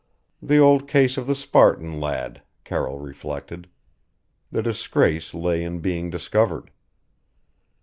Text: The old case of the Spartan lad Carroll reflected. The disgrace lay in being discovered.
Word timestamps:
The 0.41 0.57
old 0.57 0.87
case 0.87 1.15
of 1.15 1.27
the 1.27 1.35
Spartan 1.35 1.99
lad 1.99 2.41
Carroll 2.63 2.97
reflected. 2.97 3.69
The 4.51 4.63
disgrace 4.63 5.31
lay 5.35 5.63
in 5.63 5.77
being 5.79 6.09
discovered. 6.09 6.71